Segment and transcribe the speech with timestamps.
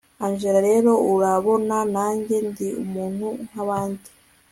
[0.25, 4.09] angella rero, urabona nanjye ndi umuntu nkabandi